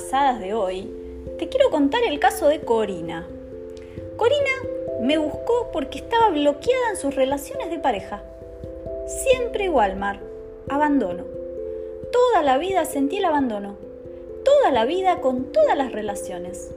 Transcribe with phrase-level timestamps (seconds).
[0.00, 0.90] de hoy,
[1.38, 3.28] te quiero contar el caso de Corina.
[4.16, 4.50] Corina
[5.02, 8.22] me buscó porque estaba bloqueada en sus relaciones de pareja.
[9.06, 10.18] Siempre igual, Mar.
[10.68, 11.24] Abandono.
[12.10, 13.76] Toda la vida sentí el abandono.
[14.42, 16.70] Toda la vida con todas las relaciones.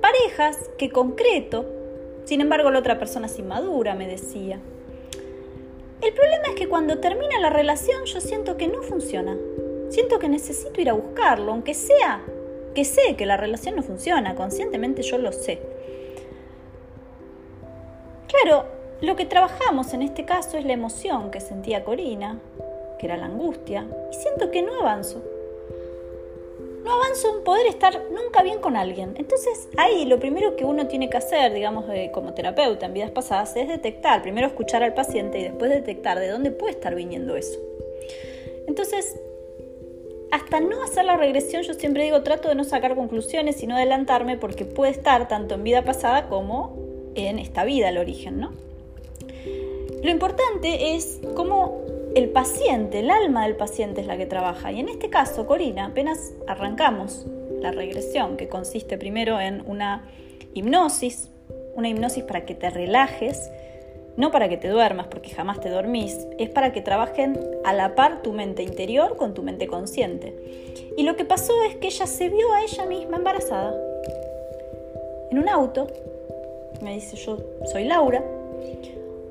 [0.00, 1.66] Parejas que concreto,
[2.24, 4.60] sin embargo la otra persona es inmadura, me decía.
[6.00, 9.36] El problema es que cuando termina la relación yo siento que no funciona.
[9.90, 12.22] Siento que necesito ir a buscarlo, aunque sea
[12.74, 15.60] que sé que la relación no funciona, conscientemente yo lo sé.
[18.26, 18.66] Claro,
[19.00, 22.38] lo que trabajamos en este caso es la emoción que sentía Corina,
[22.98, 25.22] que era la angustia, y siento que no avanzo.
[26.84, 29.14] No avanzo en poder estar nunca bien con alguien.
[29.18, 33.56] Entonces ahí lo primero que uno tiene que hacer, digamos, como terapeuta en vidas pasadas,
[33.56, 37.58] es detectar, primero escuchar al paciente y después detectar de dónde puede estar viniendo eso.
[38.66, 39.18] Entonces,
[40.30, 43.76] hasta no hacer la regresión, yo siempre digo, trato de no sacar conclusiones y no
[43.76, 46.76] adelantarme porque puede estar tanto en vida pasada como
[47.14, 48.52] en esta vida el origen, ¿no?
[50.02, 51.82] Lo importante es cómo
[52.14, 54.70] el paciente, el alma del paciente es la que trabaja.
[54.70, 57.26] Y en este caso, Corina, apenas arrancamos
[57.60, 60.08] la regresión, que consiste primero en una
[60.54, 61.30] hipnosis,
[61.74, 63.50] una hipnosis para que te relajes,
[64.18, 67.94] no para que te duermas, porque jamás te dormís, es para que trabajen a la
[67.94, 70.34] par tu mente interior con tu mente consciente.
[70.96, 73.80] Y lo que pasó es que ella se vio a ella misma embarazada.
[75.30, 75.86] En un auto,
[76.82, 77.38] me dice yo
[77.70, 78.24] soy Laura,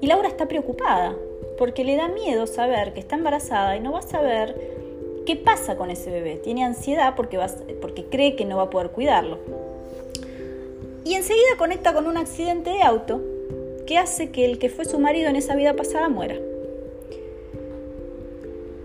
[0.00, 1.14] y Laura está preocupada,
[1.58, 4.56] porque le da miedo saber que está embarazada y no va a saber
[5.24, 6.38] qué pasa con ese bebé.
[6.38, 7.38] Tiene ansiedad porque,
[7.80, 9.38] porque cree que no va a poder cuidarlo.
[11.04, 13.20] Y enseguida conecta con un accidente de auto
[13.86, 16.36] que hace que el que fue su marido en esa vida pasada muera.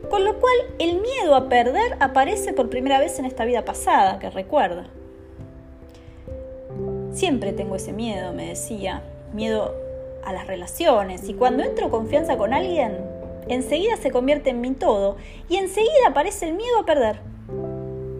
[0.10, 4.20] Con lo cual el miedo a perder aparece por primera vez en esta vida pasada
[4.20, 4.88] que recuerda.
[7.12, 9.02] Siempre tengo ese miedo, me decía,
[9.34, 9.76] miedo
[10.24, 12.98] a las relaciones y cuando entro confianza con alguien,
[13.48, 15.18] enseguida se convierte en mi todo
[15.50, 17.20] y enseguida aparece el miedo a perder.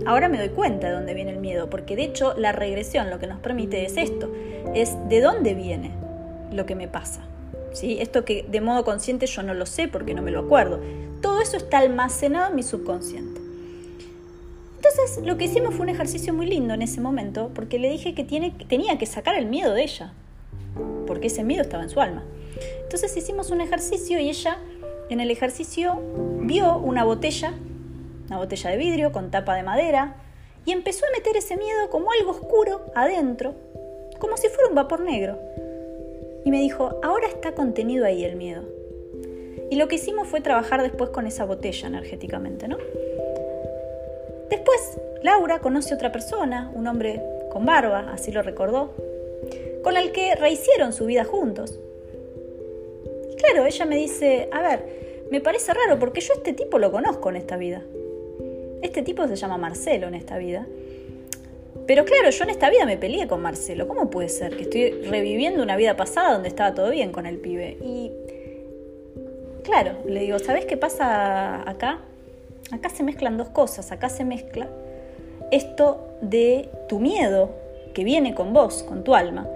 [0.06, 3.20] Ahora me doy cuenta de dónde viene el miedo, porque de hecho la regresión lo
[3.20, 4.32] que nos permite es esto,
[4.74, 6.07] es de dónde viene
[6.52, 7.22] lo que me pasa.
[7.74, 7.98] ¿Sí?
[8.00, 10.80] Esto que de modo consciente yo no lo sé porque no me lo acuerdo.
[11.22, 13.42] Todo eso está almacenado en mi subconsciente.
[14.78, 18.14] Entonces lo que hicimos fue un ejercicio muy lindo en ese momento porque le dije
[18.14, 20.14] que tiene, tenía que sacar el miedo de ella,
[21.06, 22.24] porque ese miedo estaba en su alma.
[22.84, 24.58] Entonces hicimos un ejercicio y ella
[25.10, 26.00] en el ejercicio
[26.42, 27.54] vio una botella,
[28.28, 30.16] una botella de vidrio con tapa de madera,
[30.66, 33.56] y empezó a meter ese miedo como algo oscuro adentro,
[34.20, 35.40] como si fuera un vapor negro
[36.48, 38.62] y me dijo, ahora está contenido ahí el miedo.
[39.70, 42.78] Y lo que hicimos fue trabajar después con esa botella energéticamente, ¿no?
[44.50, 47.22] Después, Laura conoce otra persona, un hombre
[47.52, 48.94] con barba, así lo recordó,
[49.84, 51.78] con el que rehicieron su vida juntos.
[53.40, 54.86] claro, ella me dice, a ver,
[55.30, 57.84] me parece raro porque yo este tipo lo conozco en esta vida.
[58.82, 60.66] Este tipo se llama Marcelo en esta vida.
[61.88, 63.88] Pero claro, yo en esta vida me peleé con Marcelo.
[63.88, 67.38] ¿Cómo puede ser que estoy reviviendo una vida pasada donde estaba todo bien con el
[67.38, 67.78] pibe?
[67.82, 68.12] Y
[69.64, 72.00] claro, le digo, ¿sabes qué pasa acá?
[72.72, 73.94] Acá se mezclan dos cosas.
[73.94, 74.68] Acá se mezcla
[75.50, 77.52] esto de tu miedo
[77.94, 79.48] que viene con vos, con tu alma.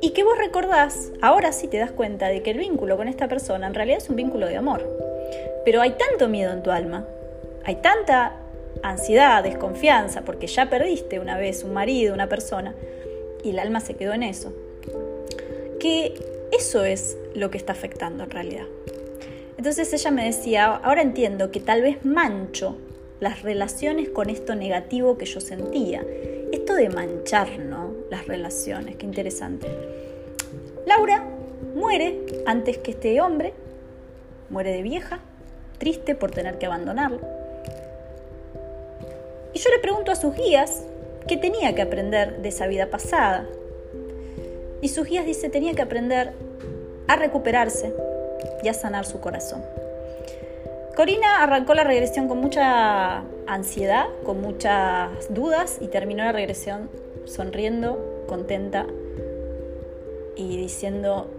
[0.00, 3.26] Y que vos recordás, ahora sí te das cuenta de que el vínculo con esta
[3.26, 4.88] persona en realidad es un vínculo de amor.
[5.64, 7.06] Pero hay tanto miedo en tu alma,
[7.64, 8.36] hay tanta
[8.82, 12.74] ansiedad, desconfianza, porque ya perdiste una vez un marido, una persona,
[13.42, 14.52] y el alma se quedó en eso.
[15.78, 16.14] Que
[16.52, 18.66] eso es lo que está afectando en realidad.
[19.56, 22.76] Entonces ella me decía, ahora entiendo que tal vez mancho
[23.20, 26.04] las relaciones con esto negativo que yo sentía.
[26.52, 27.92] Esto de manchar, ¿no?
[28.10, 29.68] Las relaciones, qué interesante.
[30.86, 31.24] Laura
[31.74, 33.52] muere antes que este hombre,
[34.48, 35.20] muere de vieja,
[35.78, 37.39] triste por tener que abandonarlo
[39.52, 40.84] y yo le pregunto a sus guías
[41.26, 43.46] qué tenía que aprender de esa vida pasada.
[44.80, 46.32] Y sus guías dice tenía que aprender
[47.06, 47.92] a recuperarse
[48.62, 49.62] y a sanar su corazón.
[50.96, 56.90] Corina arrancó la regresión con mucha ansiedad, con muchas dudas y terminó la regresión
[57.24, 58.86] sonriendo, contenta
[60.36, 61.30] y diciendo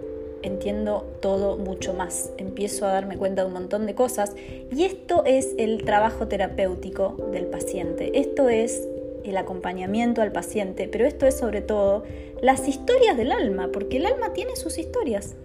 [0.43, 4.33] entiendo todo mucho más, empiezo a darme cuenta de un montón de cosas
[4.71, 8.87] y esto es el trabajo terapéutico del paciente, esto es
[9.23, 12.03] el acompañamiento al paciente, pero esto es sobre todo
[12.41, 15.35] las historias del alma, porque el alma tiene sus historias.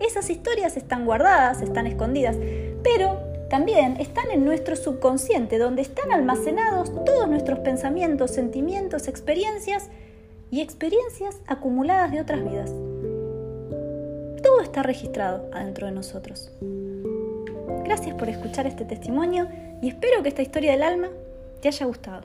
[0.00, 2.36] Esas historias están guardadas, están escondidas,
[2.82, 3.18] pero
[3.48, 9.88] también están en nuestro subconsciente, donde están almacenados todos nuestros pensamientos, sentimientos, experiencias
[10.50, 12.72] y experiencias acumuladas de otras vidas.
[14.42, 16.50] Todo está registrado adentro de nosotros.
[17.84, 19.48] Gracias por escuchar este testimonio
[19.80, 21.08] y espero que esta historia del alma
[21.60, 22.22] te haya gustado.